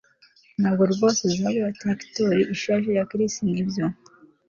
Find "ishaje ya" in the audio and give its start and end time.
2.55-3.07